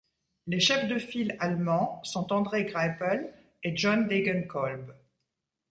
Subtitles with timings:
[0.47, 4.95] Les chefs de file allemands sont André Greipel et John Degenkolb.